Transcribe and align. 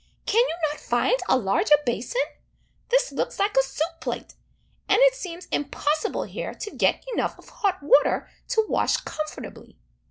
Can 0.25 0.39
you 0.39 0.55
not 0.71 0.79
find 0.81 1.15
a 1.29 1.37
larger 1.37 1.75
basin? 1.85 2.23
This 2.89 3.11
looks 3.11 3.37
like 3.37 3.55
a 3.55 3.61
soup 3.61 3.99
plate, 3.99 4.33
and 4.89 4.97
it 4.99 5.13
seems 5.13 5.45
impossible 5.51 6.23
here 6.23 6.55
to 6.55 6.71
get 6.75 7.05
enough 7.13 7.37
of 7.37 7.49
hot 7.49 7.83
water 7.83 8.27
to 8.47 8.65
wash 8.67 8.97
comfortably." 8.97 9.77